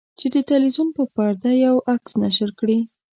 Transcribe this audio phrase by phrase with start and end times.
[0.19, 2.79] چې د تلویزیون په پرده یو عکس نشر کړي.